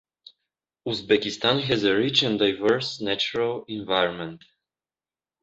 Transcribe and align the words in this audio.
Uzbekistan 0.87 1.61
has 1.61 1.83
a 1.83 1.93
rich 1.95 2.23
and 2.23 2.39
diverse 2.39 2.99
natural 3.01 3.65
environment. 3.67 4.41